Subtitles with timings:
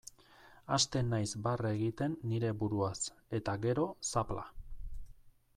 [0.77, 2.97] Hasten naiz barre egiten nire buruaz,
[3.41, 4.51] eta gero, zapla.